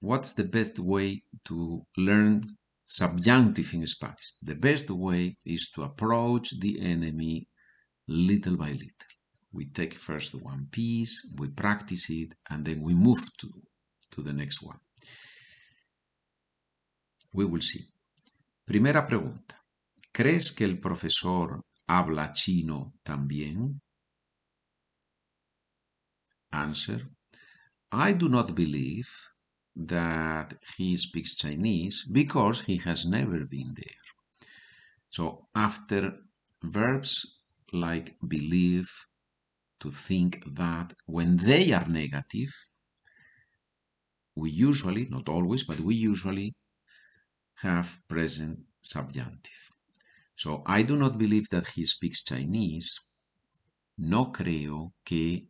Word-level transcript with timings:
What's 0.00 0.36
the 0.36 0.44
best 0.44 0.78
way 0.78 1.24
to 1.42 1.88
learn 1.96 2.56
subjunctive 2.84 3.74
in 3.74 3.84
Spanish? 3.88 4.36
The 4.40 4.54
best 4.54 4.90
way 4.90 5.36
is 5.44 5.72
to 5.72 5.82
approach 5.82 6.60
the 6.60 6.78
enemy 6.80 7.48
little 8.06 8.56
by 8.56 8.74
little. 8.74 9.08
We 9.50 9.72
take 9.72 9.94
first 9.94 10.36
one 10.40 10.68
piece, 10.70 11.34
we 11.36 11.48
practice 11.48 12.10
it, 12.10 12.36
and 12.48 12.64
then 12.64 12.80
we 12.80 12.94
move 12.94 13.28
to, 13.38 13.48
to 14.12 14.22
the 14.22 14.32
next 14.32 14.62
one. 14.62 14.78
We 17.32 17.44
will 17.44 17.62
see. 17.62 17.84
Primera 18.64 19.06
pregunta. 19.06 19.56
¿Crees 20.12 20.52
que 20.52 20.64
el 20.64 20.78
profesor 20.78 21.64
habla 21.86 22.32
chino 22.32 22.94
también? 23.02 23.80
Answer. 26.50 27.10
I 27.92 28.14
do 28.14 28.28
not 28.28 28.54
believe 28.54 29.08
that 29.74 30.54
he 30.76 30.96
speaks 30.96 31.36
Chinese 31.36 32.06
because 32.10 32.62
he 32.66 32.78
has 32.78 33.06
never 33.06 33.46
been 33.46 33.72
there. 33.74 34.04
So 35.10 35.48
after 35.54 36.18
verbs 36.62 37.42
like 37.72 38.16
believe, 38.26 38.90
to 39.80 39.90
think 39.90 40.44
that 40.54 40.92
when 41.06 41.36
they 41.36 41.72
are 41.72 41.88
negative, 41.88 42.52
we 44.34 44.50
usually, 44.50 45.06
not 45.08 45.28
always, 45.28 45.64
but 45.64 45.80
we 45.80 45.94
usually 45.94 46.54
have 47.62 47.98
present 48.08 48.60
subjunctive. 48.80 49.72
So 50.34 50.62
I 50.66 50.82
do 50.82 50.96
not 50.96 51.18
believe 51.18 51.48
that 51.50 51.68
he 51.70 51.84
speaks 51.84 52.24
Chinese. 52.24 52.98
No 53.98 54.32
creo 54.32 54.94
que 55.04 55.48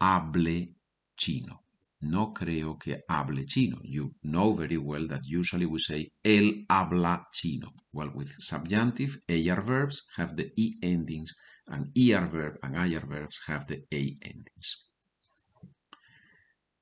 hable 0.00 0.74
chino. 1.16 1.62
No 2.00 2.32
creo 2.34 2.76
que 2.78 3.04
hable 3.08 3.44
chino. 3.46 3.78
You 3.82 4.10
know 4.24 4.52
very 4.52 4.76
well 4.76 5.06
that 5.06 5.26
usually 5.26 5.66
we 5.66 5.78
say 5.78 6.10
él 6.24 6.66
habla 6.68 7.24
chino. 7.32 7.72
Well, 7.92 8.10
with 8.14 8.28
subjunctive, 8.40 9.18
AR 9.28 9.62
verbs 9.62 10.02
have 10.16 10.36
the 10.36 10.50
E 10.56 10.78
endings 10.82 11.32
and 11.68 11.96
ER 11.96 12.26
verb 12.26 12.58
and 12.62 12.76
IR 12.76 13.06
verbs 13.06 13.40
have 13.46 13.66
the 13.68 13.84
A 13.92 14.16
endings. 14.22 14.88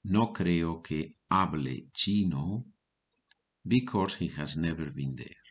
No 0.05 0.33
creo 0.33 0.83
que 0.83 1.13
hable 1.31 1.91
chino 1.93 2.65
because 3.67 4.17
he 4.17 4.29
has 4.29 4.57
never 4.57 4.91
been 4.91 5.15
there. 5.17 5.43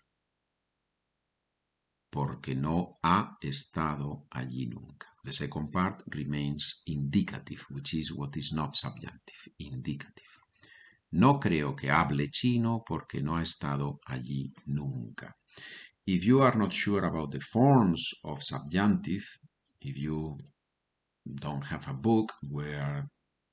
Porque 2.12 2.56
no 2.56 3.00
ha 3.04 3.38
estado 3.42 4.26
allí 4.32 4.68
nunca. 4.68 5.08
The 5.24 5.32
second 5.32 5.72
part 5.72 6.04
remains 6.08 6.82
indicative, 6.86 7.66
which 7.70 7.94
is 7.94 8.12
what 8.14 8.36
is 8.36 8.52
not 8.52 8.76
subjunctive, 8.76 9.54
indicative. 9.60 10.40
No 11.12 11.40
creo 11.40 11.76
que 11.76 11.90
hable 11.90 12.30
chino 12.30 12.84
porque 12.86 13.22
no 13.22 13.36
ha 13.36 13.42
estado 13.42 14.00
allí 14.08 14.52
nunca. 14.66 15.36
If 16.06 16.26
you 16.26 16.42
are 16.42 16.58
not 16.58 16.74
sure 16.74 17.06
about 17.06 17.32
the 17.32 17.40
forms 17.40 18.20
of 18.26 18.44
subjunctive, 18.44 19.24
if 19.80 19.98
you 19.98 20.38
don't 21.24 21.66
have 21.66 21.88
a 21.88 21.94
book 21.94 22.34
where 22.42 23.10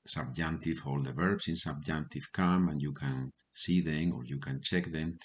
subjunctive, 0.09 0.81
all 0.85 1.01
the 1.01 1.13
verbs 1.13 1.47
in 1.47 1.55
subjunctive 1.55 2.31
come 2.31 2.69
and 2.69 2.81
you 2.81 2.93
can 2.93 3.31
see 3.51 3.81
them 3.81 4.13
or 4.13 4.23
you 4.25 4.39
can 4.39 4.61
check 4.61 4.85
them. 4.85 5.17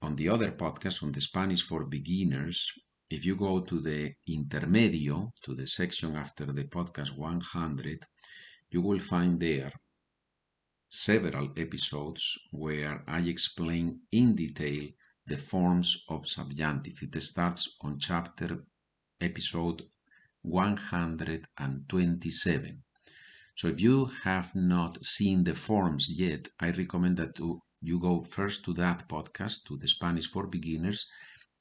On 0.00 0.16
the 0.16 0.28
other 0.28 0.52
podcast, 0.52 1.02
on 1.02 1.12
the 1.12 1.20
Spanish 1.20 1.62
for 1.62 1.84
beginners, 1.84 2.72
if 3.10 3.26
you 3.26 3.36
go 3.36 3.60
to 3.60 3.80
the 3.80 4.14
intermedio, 4.28 5.32
to 5.42 5.54
the 5.54 5.66
section 5.66 6.16
after 6.16 6.46
the 6.46 6.64
podcast 6.64 7.16
100, 7.16 7.98
you 8.70 8.80
will 8.80 8.98
find 8.98 9.38
there 9.38 9.72
several 10.88 11.50
episodes 11.56 12.48
where 12.50 13.04
I 13.06 13.20
explain 13.20 14.00
in 14.10 14.34
detail 14.34 14.88
the 15.26 15.36
forms 15.36 16.04
of 16.08 16.26
subjunctive. 16.26 16.94
It 17.02 17.22
starts 17.22 17.76
on 17.82 17.98
chapter 17.98 18.64
episode 19.20 19.82
127. 20.42 22.82
So 23.54 23.68
if 23.68 23.80
you 23.80 24.10
have 24.24 24.54
not 24.54 25.04
seen 25.04 25.44
the 25.44 25.54
forms 25.54 26.08
yet, 26.18 26.48
I 26.58 26.70
recommend 26.70 27.18
that 27.18 27.38
you 27.80 27.98
go 28.00 28.22
first 28.22 28.64
to 28.64 28.72
that 28.74 29.08
podcast, 29.08 29.64
to 29.68 29.76
the 29.76 29.88
Spanish 29.88 30.26
for 30.26 30.46
Beginners, 30.46 31.06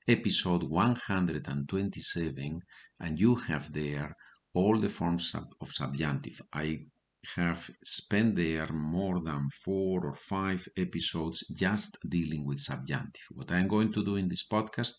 episode 0.08 0.64
127, 0.64 2.62
and 3.00 3.20
you 3.20 3.36
have 3.36 3.74
there 3.74 4.16
all 4.54 4.78
the 4.78 4.90
forms 4.90 5.36
of 5.36 5.68
subjunctive. 5.68 6.42
I 6.54 6.86
have 7.36 7.70
spent 7.84 8.36
there 8.36 8.72
more 8.74 9.20
than 9.20 9.48
four 9.64 10.06
or 10.08 10.16
five 10.16 10.68
episodes 10.76 11.48
just 11.56 11.98
dealing 12.08 12.46
with 12.46 12.60
subjunctive. 12.60 13.24
What 13.32 13.52
I'm 13.52 13.68
going 13.68 13.92
to 13.94 14.04
do 14.04 14.16
in 14.16 14.28
this 14.28 14.48
podcast 14.48 14.94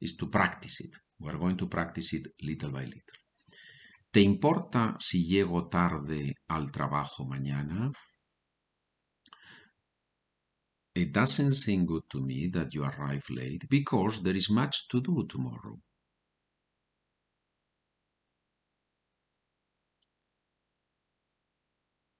is 0.00 0.16
to 0.16 0.28
practice 0.28 0.80
it. 0.80 0.90
We're 1.20 1.36
going 1.36 1.56
to 1.58 1.66
practice 1.66 2.14
it 2.14 2.26
little 2.42 2.70
by 2.70 2.84
little. 2.84 3.27
¿Te 4.10 4.20
importa 4.22 4.96
si 4.98 5.26
llego 5.26 5.68
tarde 5.68 6.34
al 6.48 6.72
trabajo 6.72 7.26
mañana? 7.26 7.92
It 10.94 11.12
doesn't 11.12 11.52
seem 11.52 11.84
good 11.84 12.04
to 12.08 12.20
me 12.20 12.48
that 12.48 12.72
you 12.72 12.84
arrive 12.84 13.22
late 13.28 13.66
because 13.68 14.22
there 14.22 14.36
is 14.36 14.50
much 14.50 14.88
to 14.88 15.00
do 15.00 15.26
tomorrow. 15.26 15.78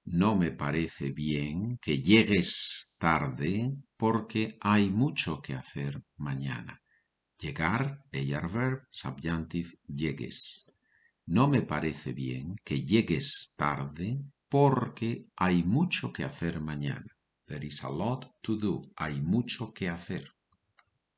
No 0.05 0.35
me 0.35 0.51
parece 0.51 1.11
bien 1.11 1.77
que 1.81 1.97
llegues 1.97 2.95
tarde 2.99 3.75
porque 3.97 4.57
hay 4.61 4.91
mucho 4.91 5.41
que 5.41 5.55
hacer 5.55 6.01
mañana. 6.17 6.81
Llegar, 7.39 8.05
ella 8.11 8.41
verb, 8.47 8.87
subjunctive, 8.91 9.71
llegues. 9.87 10.78
No 11.31 11.47
me 11.47 11.61
parece 11.61 12.11
bien 12.11 12.55
que 12.63 12.83
llegues 12.83 13.53
tarde 13.55 14.19
porque 14.49 15.19
hay 15.35 15.61
mucho 15.63 16.11
que 16.11 16.23
hacer 16.23 16.59
mañana. 16.59 17.05
There 17.45 17.63
is 17.67 17.83
a 17.83 17.91
lot 17.91 18.25
to 18.41 18.55
do. 18.55 18.81
Hay 18.95 19.21
mucho 19.21 19.71
que 19.71 19.89
hacer. 19.89 20.27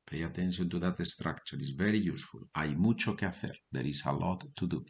Pay 0.04 0.22
attention 0.24 0.68
to 0.68 0.78
that 0.80 1.00
structure. 1.00 1.58
It's 1.58 1.74
very 1.74 2.06
useful. 2.06 2.46
Hay 2.52 2.76
mucho 2.76 3.16
que 3.16 3.24
hacer. 3.24 3.62
There 3.70 3.88
is 3.88 4.04
a 4.04 4.12
lot 4.12 4.44
to 4.54 4.66
do. 4.66 4.84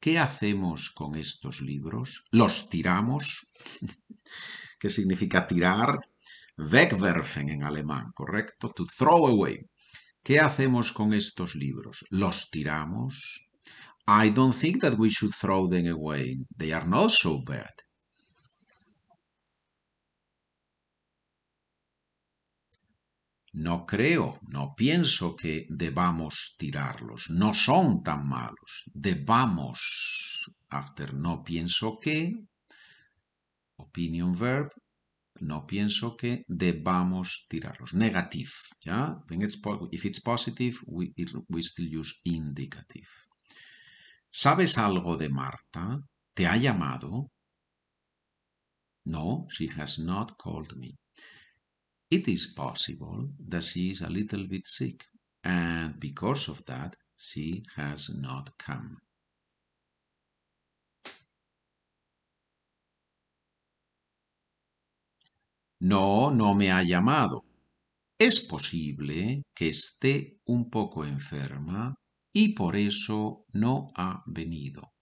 ¿Qué 0.00 0.18
hacemos 0.18 0.90
con 0.92 1.14
estos 1.16 1.60
libros? 1.60 2.24
¿Los 2.30 2.70
tiramos? 2.70 3.52
¿Qué 4.78 4.88
significa 4.88 5.46
tirar? 5.46 5.98
Wegwerfen 6.56 7.50
en 7.50 7.64
alemán, 7.64 8.12
¿correcto? 8.14 8.70
To 8.70 8.86
throw 8.86 9.26
away. 9.26 9.58
¿Qué 10.22 10.40
hacemos 10.40 10.90
con 10.92 11.12
estos 11.12 11.54
libros? 11.54 12.06
¿Los 12.08 12.50
tiramos? 12.50 13.51
I 14.06 14.30
don't 14.30 14.54
think 14.54 14.82
that 14.82 14.98
we 14.98 15.08
should 15.08 15.32
throw 15.32 15.66
them 15.66 15.86
away. 15.86 16.38
They 16.56 16.72
are 16.72 16.86
not 16.86 17.12
so 17.12 17.42
bad. 17.44 17.70
No 23.54 23.84
creo, 23.84 24.40
no 24.48 24.74
pienso 24.74 25.36
que 25.36 25.66
debamos 25.68 26.56
tirarlos. 26.58 27.30
No 27.30 27.52
son 27.52 28.02
tan 28.02 28.26
malos. 28.26 28.90
Debamos. 28.94 30.50
After 30.70 31.12
no 31.14 31.44
pienso 31.44 31.98
que. 32.00 32.32
Opinion 33.76 34.34
verb. 34.34 34.70
No 35.40 35.66
pienso 35.66 36.16
que 36.16 36.44
debamos 36.48 37.46
tirarlos. 37.48 37.92
Negative. 37.92 38.50
¿ya? 38.80 39.22
If 39.90 40.06
it's 40.06 40.20
positive, 40.20 40.78
we, 40.86 41.12
we 41.48 41.62
still 41.62 41.88
use 42.00 42.20
indicative. 42.24 43.10
¿Sabes 44.34 44.78
algo 44.78 45.18
de 45.18 45.28
Marta? 45.28 46.00
¿Te 46.32 46.46
ha 46.46 46.56
llamado? 46.56 47.30
No, 49.04 49.46
she 49.50 49.68
has 49.78 49.98
not 49.98 50.38
called 50.38 50.74
me. 50.76 50.96
It 52.10 52.28
is 52.28 52.54
possible 52.54 53.28
that 53.38 53.62
she 53.62 53.90
is 53.90 54.00
a 54.00 54.08
little 54.08 54.46
bit 54.48 54.64
sick, 54.64 55.04
and 55.44 56.00
because 56.00 56.50
of 56.50 56.64
that, 56.64 56.96
she 57.14 57.62
has 57.76 58.16
not 58.22 58.56
come. 58.56 58.96
No, 65.80 66.30
no 66.30 66.54
me 66.54 66.70
ha 66.70 66.82
llamado. 66.82 67.44
Es 68.18 68.40
posible 68.46 69.42
que 69.54 69.68
esté 69.68 70.36
un 70.46 70.70
poco 70.70 71.04
enferma 71.04 71.94
y 72.32 72.54
por 72.54 72.76
eso 72.76 73.46
no 73.52 73.92
ha 73.96 74.22
venido. 74.26 74.92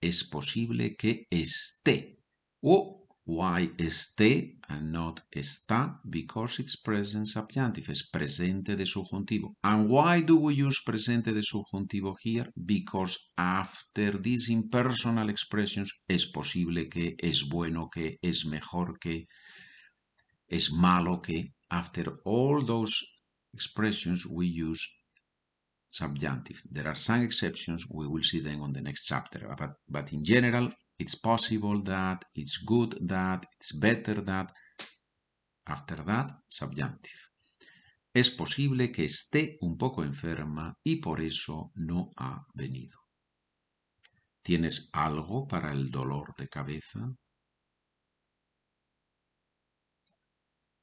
Es 0.00 0.24
posible 0.24 0.96
que 0.96 1.26
esté 1.30 2.22
o 2.60 3.00
Why 3.26 3.74
esté 3.78 4.58
and 4.68 4.90
not 4.90 5.20
está? 5.30 6.00
Because 6.02 6.58
it's 6.58 6.76
present 6.76 7.26
subjunctive, 7.28 7.92
es 7.92 8.08
presente 8.10 8.74
de 8.74 8.84
subjuntivo. 8.84 9.54
And 9.62 9.88
why 9.88 10.22
do 10.22 10.36
we 10.36 10.54
use 10.54 10.82
presente 10.84 11.32
de 11.32 11.42
subjuntivo 11.42 12.16
here? 12.24 12.50
Because 12.56 13.30
after 13.36 14.18
these 14.20 14.50
impersonal 14.50 15.30
expressions 15.30 15.92
es 16.08 16.26
posible 16.26 16.88
que, 16.88 17.14
es 17.18 17.48
bueno 17.48 17.88
que, 17.88 18.18
es 18.20 18.46
mejor 18.46 18.98
que, 18.98 19.28
es 20.48 20.72
malo 20.72 21.20
que. 21.20 21.50
After 21.68 22.12
all 22.24 22.64
those 22.64 22.96
expressions 23.52 24.26
we 24.26 24.46
use 24.46 24.99
subjunctive. 25.90 26.62
There 26.70 26.86
are 26.86 26.94
some 26.94 27.22
exceptions, 27.22 27.86
we 27.90 28.06
will 28.06 28.22
see 28.22 28.40
them 28.40 28.62
on 28.62 28.72
the 28.72 28.80
next 28.80 29.06
chapter, 29.06 29.54
but, 29.58 29.72
but 29.88 30.12
in 30.12 30.24
general 30.24 30.72
it's 30.98 31.16
possible 31.16 31.82
that, 31.82 32.24
it's 32.34 32.58
good 32.58 32.96
that, 33.08 33.44
it's 33.56 33.72
better 33.72 34.20
that. 34.22 34.52
After 35.66 35.96
that, 36.04 36.30
subjunctive. 36.48 37.30
Es 38.12 38.30
posible 38.30 38.90
que 38.90 39.04
esté 39.04 39.56
un 39.60 39.76
poco 39.76 40.02
enferma 40.02 40.76
y 40.82 40.96
por 40.96 41.20
eso 41.20 41.70
no 41.74 42.10
ha 42.16 42.44
venido. 42.54 42.98
¿Tienes 44.42 44.90
algo 44.92 45.46
para 45.46 45.72
el 45.72 45.90
dolor 45.90 46.34
de 46.36 46.48
cabeza? 46.48 47.14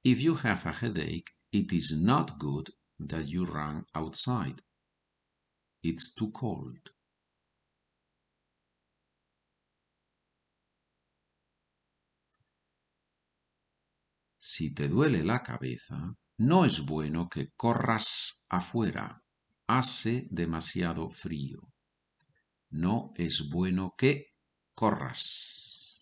If 0.03 0.21
you 0.21 0.35
have 0.43 0.65
a 0.65 0.71
headache, 0.71 1.33
it 1.51 1.73
is 1.73 2.01
not 2.01 2.37
good 2.39 2.69
that 2.97 3.25
you 3.25 3.43
run 3.45 3.85
outside. 3.93 4.61
It's 5.81 6.13
too 6.13 6.31
cold. 6.31 6.89
Si 14.37 14.73
te 14.73 14.87
duele 14.87 15.23
la 15.23 15.43
cabeza, 15.43 16.15
no 16.37 16.63
es 16.65 16.85
bueno 16.85 17.27
que 17.27 17.51
corras 17.55 18.45
afuera. 18.49 19.21
Hace 19.67 20.27
demasiado 20.31 21.09
frío. 21.09 21.73
No 22.69 23.11
es 23.15 23.49
bueno 23.49 23.93
que 23.97 24.35
corras. 24.73 25.99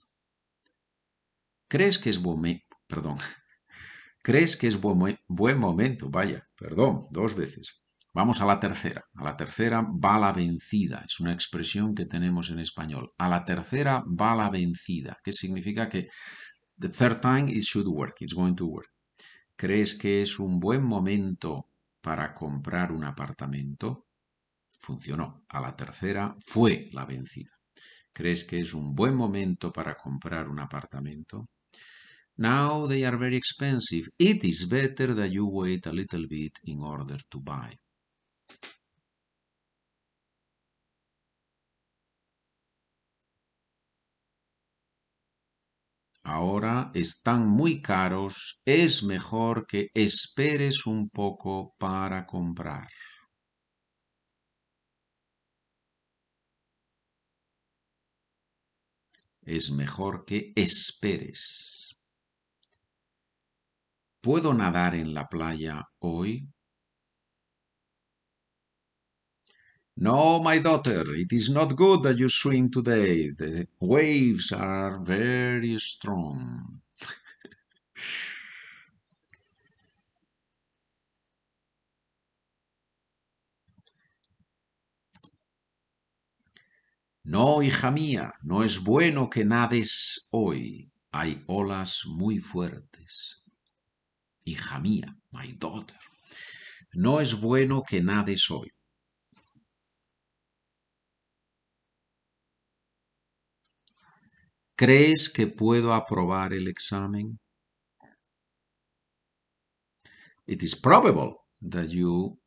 ¿Crees 1.67 1.97
que 1.97 2.11
es 2.11 2.21
buen 2.21 2.61
perdón? 2.87 3.17
¿Crees 4.21 4.55
que 4.55 4.67
es 4.67 4.79
buen, 4.79 5.19
buen 5.27 5.57
momento? 5.57 6.09
Vaya, 6.09 6.45
perdón, 6.57 7.07
dos 7.11 7.35
veces. 7.35 7.84
Vamos 8.15 8.39
a 8.39 8.45
la 8.45 8.61
tercera. 8.61 9.03
A 9.15 9.25
la 9.25 9.35
tercera 9.35 9.81
va 9.81 10.17
la 10.17 10.31
vencida. 10.31 11.03
Es 11.05 11.19
una 11.19 11.33
expresión 11.33 11.93
que 11.93 12.05
tenemos 12.05 12.49
en 12.49 12.59
español. 12.59 13.11
A 13.17 13.27
la 13.27 13.43
tercera 13.43 14.05
va 14.07 14.33
la 14.35 14.49
vencida. 14.49 15.17
¿Qué 15.21 15.33
significa 15.33 15.89
que 15.89 16.07
The 16.79 16.87
third 16.87 17.19
time 17.19 17.51
it 17.51 17.63
should 17.63 17.87
work, 17.87 18.21
it's 18.21 18.33
going 18.33 18.55
to 18.55 18.67
work. 18.67 18.89
¿Crees 19.57 19.97
que 19.97 20.21
es 20.21 20.39
un 20.39 20.61
buen 20.61 20.81
momento 20.81 21.67
para 21.99 22.33
comprar 22.33 22.93
un 22.93 23.03
apartamento? 23.03 24.05
Funcionó. 24.79 25.43
A 25.49 25.59
la 25.59 25.75
tercera 25.75 26.37
fue 26.39 26.89
la 26.93 27.03
vencida. 27.03 27.51
¿Crees 28.13 28.45
que 28.45 28.61
es 28.61 28.73
un 28.73 28.95
buen 28.95 29.13
momento 29.13 29.73
para 29.73 29.97
comprar 29.97 30.47
un 30.47 30.61
apartamento? 30.61 31.49
Now 32.37 32.87
they 32.87 33.03
are 33.03 33.17
very 33.17 33.35
expensive. 33.35 34.07
It 34.17 34.45
is 34.45 34.69
better 34.69 35.13
that 35.15 35.31
you 35.31 35.47
wait 35.47 35.85
a 35.87 35.91
little 35.91 36.27
bit 36.29 36.59
in 36.63 36.79
order 36.79 37.21
to 37.29 37.41
buy. 37.41 37.77
Ahora 46.25 46.91
están 46.93 47.47
muy 47.47 47.81
caros, 47.81 48.61
es 48.65 49.03
mejor 49.03 49.65
que 49.67 49.89
esperes 49.93 50.85
un 50.87 51.09
poco 51.09 51.75
para 51.77 52.25
comprar. 52.25 52.89
Es 59.43 59.71
mejor 59.71 60.25
que 60.25 60.51
esperes. 60.55 61.95
¿Puedo 64.21 64.55
nadar 64.55 64.95
en 64.95 65.13
la 65.13 65.27
playa 65.27 65.83
hoy? 65.99 66.54
No, 69.97 70.41
my 70.43 70.59
daughter, 70.59 71.03
it 71.15 71.31
is 71.31 71.49
not 71.49 71.75
good 71.77 72.03
that 72.03 72.17
you 72.17 72.27
swim 72.27 72.69
today. 72.69 73.29
The 73.29 73.67
waves 73.79 74.51
are 74.51 74.99
very 74.99 75.79
strong. 75.79 76.81
No, 87.23 87.63
hija 87.63 87.89
mía, 87.89 88.33
no 88.43 88.63
es 88.63 88.83
bueno 88.83 89.29
que 89.29 89.45
nades 89.45 90.27
hoy. 90.31 90.91
Hay 91.11 91.41
olas 91.47 92.05
muy 92.05 92.39
fuertes. 92.39 93.43
Hija 94.43 94.79
mía, 94.79 95.17
my 95.31 95.53
daughter, 95.53 95.97
no 96.93 97.21
es 97.21 97.39
bueno 97.39 97.81
que 97.81 98.01
nades 98.01 98.51
hoy. 98.51 98.74
¿Crees 104.77 105.29
que 105.29 105.47
puedo 105.47 105.93
aprobar 105.93 106.51
el 106.53 106.67
examen? 106.67 107.39
It 110.47 110.61
is 110.61 110.75
probable 110.75 111.37
that 111.61 111.89
you 111.89 112.37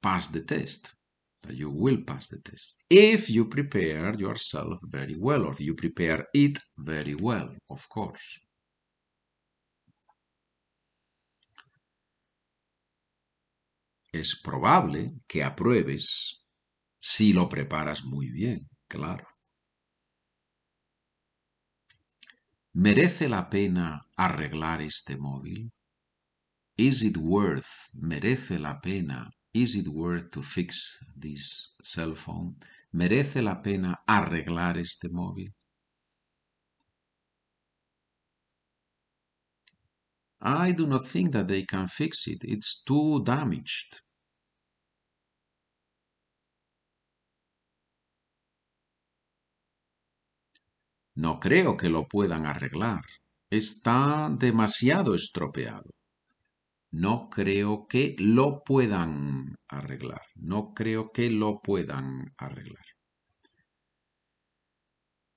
pass 0.00 0.32
the 0.32 0.40
test, 0.40 0.94
that 1.42 1.54
you 1.54 1.70
will 1.70 2.02
pass 2.04 2.28
the 2.28 2.40
test, 2.40 2.82
if 2.90 3.28
you 3.28 3.48
prepare 3.48 4.14
yourself 4.16 4.78
very 4.84 5.16
well, 5.18 5.44
or 5.44 5.54
you 5.58 5.74
prepare 5.74 6.26
it 6.32 6.58
very 6.78 7.14
well, 7.14 7.54
of 7.68 7.86
course. 7.88 8.40
Es 14.12 14.40
probable 14.42 15.12
que 15.28 15.44
apruebes 15.44 16.44
si 16.98 17.32
lo 17.32 17.48
preparas 17.48 18.02
muy 18.04 18.30
bien, 18.30 18.58
claro. 18.88 19.29
¿Merece 22.72 23.28
la 23.28 23.50
pena 23.50 24.06
arreglar 24.16 24.80
este 24.80 25.16
móvil? 25.16 25.72
Is 26.76 27.02
it 27.02 27.16
worth, 27.16 27.90
merece 27.94 28.60
la 28.60 28.80
pena, 28.80 29.28
is 29.52 29.74
it 29.74 29.88
worth 29.88 30.30
to 30.30 30.40
fix 30.40 31.04
this 31.16 31.74
cell 31.82 32.14
phone? 32.14 32.54
¿Merece 32.92 33.42
la 33.42 33.60
pena 33.60 33.96
arreglar 34.06 34.78
este 34.78 35.08
móvil? 35.10 35.52
I 40.40 40.72
do 40.72 40.86
not 40.86 41.04
think 41.04 41.32
that 41.32 41.48
they 41.48 41.64
can 41.66 41.88
fix 41.88 42.28
it. 42.28 42.44
It's 42.44 42.82
too 42.84 43.22
damaged. 43.24 44.00
No 51.24 51.38
creo 51.38 51.76
que 51.76 51.90
lo 51.90 52.08
puedan 52.08 52.46
arreglar. 52.46 53.02
Está 53.50 54.30
demasiado 54.30 55.14
estropeado. 55.14 55.90
No 56.92 57.28
creo 57.28 57.86
que 57.86 58.16
lo 58.18 58.62
puedan 58.64 59.54
arreglar. 59.68 60.22
No 60.36 60.72
creo 60.72 61.10
que 61.12 61.28
lo 61.28 61.60
puedan 61.60 62.32
arreglar. 62.38 62.86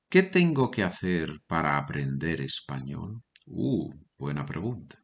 ¿Qué 0.09 0.23
tengo 0.23 0.71
que 0.71 0.83
hacer 0.83 1.41
para 1.47 1.77
aprender 1.77 2.39
español? 2.39 3.21
Uh, 3.47 3.91
buena 4.17 4.45
pregunta. 4.45 4.95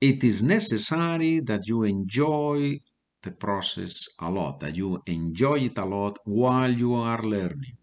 It 0.00 0.22
is 0.22 0.42
necessary 0.42 1.40
that 1.46 1.62
you 1.64 1.84
enjoy 1.84 2.82
the 3.22 3.32
process 3.32 4.16
a 4.18 4.30
lot, 4.30 4.60
that 4.60 4.74
you 4.74 5.00
enjoy 5.06 5.60
it 5.64 5.78
a 5.78 5.86
lot 5.86 6.18
while 6.26 6.70
you 6.70 6.94
are 6.94 7.22
learning. 7.22 7.79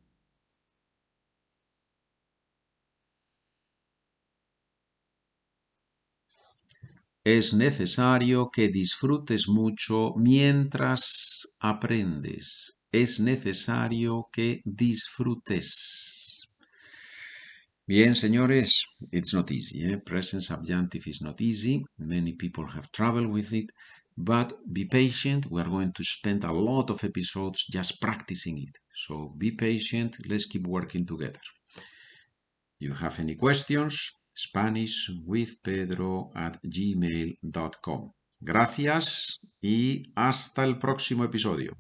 Es 7.30 7.54
necesario 7.54 8.52
que 8.52 8.70
disfrutes 8.70 9.50
mucho 9.50 10.14
mientras 10.16 11.58
aprendes. 11.60 12.86
Es 12.90 13.20
necesario 13.20 14.30
que 14.32 14.62
disfrutes. 14.64 16.44
Bien, 17.86 18.16
señores, 18.16 18.88
it's 19.12 19.34
not 19.34 19.52
easy. 19.52 19.84
Eh? 19.84 19.98
Present 19.98 20.42
subjunctive 20.42 21.10
is 21.10 21.22
not 21.22 21.42
easy. 21.42 21.84
Many 21.98 22.32
people 22.32 22.64
have 22.74 22.88
trouble 22.94 23.28
with 23.28 23.52
it. 23.52 23.72
But 24.16 24.54
be 24.66 24.86
patient. 24.86 25.48
We 25.50 25.60
are 25.60 25.70
going 25.70 25.92
to 25.92 26.04
spend 26.06 26.46
a 26.46 26.54
lot 26.54 26.90
of 26.90 27.04
episodes 27.04 27.66
just 27.70 28.00
practicing 28.00 28.58
it. 28.58 28.78
So 28.94 29.34
be 29.38 29.52
patient. 29.52 30.16
Let's 30.30 30.46
keep 30.46 30.66
working 30.66 31.06
together. 31.06 31.42
You 32.80 32.94
have 32.94 33.20
any 33.20 33.36
questions? 33.36 34.14
SpanishWithPedro 34.38 36.32
at 36.36 36.58
gmail.com. 36.64 38.12
Gracias 38.40 39.40
y 39.60 40.12
hasta 40.16 40.64
el 40.64 40.78
próximo 40.78 41.24
episodio. 41.24 41.76